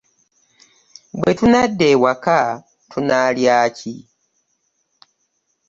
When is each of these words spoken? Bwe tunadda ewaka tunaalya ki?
Bwe 1.19 1.31
tunadda 1.37 1.85
ewaka 1.93 2.39
tunaalya 2.91 3.57
ki? 3.77 3.95